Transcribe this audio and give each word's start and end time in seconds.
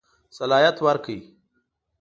صلاحیت 0.37 0.77
ورکړ. 0.85 1.17